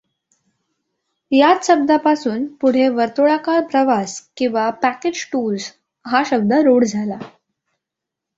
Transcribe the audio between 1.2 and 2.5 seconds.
याच शब्दापासून